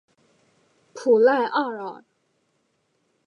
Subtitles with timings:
[0.95, 2.03] 普赖奥尔。